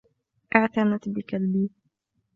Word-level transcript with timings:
اعتنت 0.55 1.09
بكلبي. 1.09 1.69